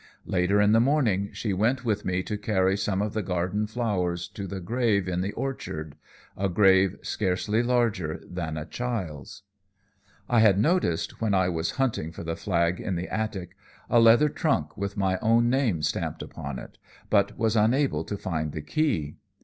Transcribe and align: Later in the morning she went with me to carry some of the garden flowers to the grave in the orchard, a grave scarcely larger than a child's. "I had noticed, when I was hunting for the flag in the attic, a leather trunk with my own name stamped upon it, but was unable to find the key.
Later 0.25 0.59
in 0.59 0.71
the 0.71 0.79
morning 0.79 1.29
she 1.31 1.53
went 1.53 1.85
with 1.85 2.05
me 2.05 2.23
to 2.23 2.35
carry 2.35 2.75
some 2.75 3.03
of 3.03 3.13
the 3.13 3.21
garden 3.21 3.67
flowers 3.67 4.27
to 4.29 4.47
the 4.47 4.59
grave 4.59 5.07
in 5.07 5.21
the 5.21 5.31
orchard, 5.33 5.95
a 6.35 6.49
grave 6.49 6.95
scarcely 7.03 7.61
larger 7.61 8.19
than 8.27 8.57
a 8.57 8.65
child's. 8.65 9.43
"I 10.27 10.39
had 10.39 10.57
noticed, 10.57 11.21
when 11.21 11.35
I 11.35 11.49
was 11.49 11.73
hunting 11.77 12.11
for 12.11 12.23
the 12.23 12.35
flag 12.35 12.79
in 12.79 12.95
the 12.95 13.09
attic, 13.09 13.55
a 13.91 13.99
leather 13.99 14.29
trunk 14.29 14.75
with 14.75 14.97
my 14.97 15.19
own 15.19 15.51
name 15.51 15.83
stamped 15.83 16.23
upon 16.23 16.57
it, 16.57 16.79
but 17.11 17.37
was 17.37 17.55
unable 17.55 18.03
to 18.05 18.17
find 18.17 18.53
the 18.53 18.61
key. 18.63 19.17